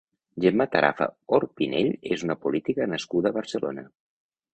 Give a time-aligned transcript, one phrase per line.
[0.43, 1.07] Gemma Tarafa
[1.37, 3.85] Orpinell és una política nascuda a Barcelona.